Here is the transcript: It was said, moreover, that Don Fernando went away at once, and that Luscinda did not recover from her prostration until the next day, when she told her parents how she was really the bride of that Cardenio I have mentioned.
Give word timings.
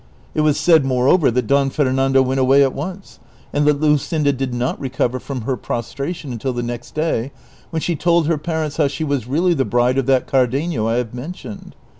It 0.33 0.41
was 0.41 0.59
said, 0.59 0.83
moreover, 0.83 1.29
that 1.29 1.45
Don 1.45 1.69
Fernando 1.69 2.23
went 2.23 2.39
away 2.39 2.63
at 2.63 2.73
once, 2.73 3.19
and 3.53 3.67
that 3.67 3.79
Luscinda 3.79 4.33
did 4.33 4.51
not 4.51 4.79
recover 4.79 5.19
from 5.19 5.41
her 5.41 5.55
prostration 5.55 6.31
until 6.31 6.53
the 6.53 6.63
next 6.63 6.95
day, 6.95 7.31
when 7.69 7.83
she 7.83 7.95
told 7.95 8.25
her 8.25 8.39
parents 8.39 8.77
how 8.77 8.87
she 8.87 9.03
was 9.03 9.27
really 9.27 9.53
the 9.53 9.63
bride 9.63 9.99
of 9.99 10.07
that 10.07 10.25
Cardenio 10.25 10.87
I 10.87 10.95
have 10.95 11.13
mentioned. 11.13 11.75